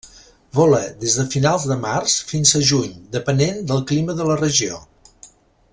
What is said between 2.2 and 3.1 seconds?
fins a juny,